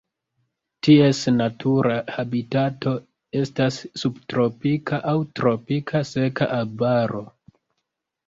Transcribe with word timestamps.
Ties 0.85 1.17
natura 1.33 1.97
habitato 2.13 2.93
estas 3.41 3.77
subtropika 4.03 5.01
aŭ 5.13 5.15
tropika 5.41 6.01
seka 6.13 6.49
arbaro. 6.57 7.21